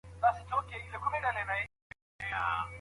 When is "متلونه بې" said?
0.21-0.77